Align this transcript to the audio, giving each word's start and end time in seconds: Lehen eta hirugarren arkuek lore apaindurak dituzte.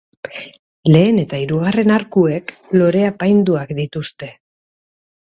Lehen 0.95 1.19
eta 1.25 1.41
hirugarren 1.43 1.95
arkuek 1.97 2.57
lore 2.81 3.07
apaindurak 3.13 3.79
dituzte. 3.85 4.35